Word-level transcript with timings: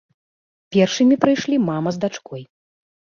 Першымі 0.75 1.15
прыйшлі 1.25 1.57
мама 1.67 1.89
з 1.99 2.01
дачкой. 2.07 2.41